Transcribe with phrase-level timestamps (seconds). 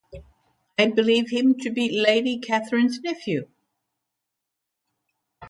[0.79, 3.47] I believe him to be Lady Catherine's nephew.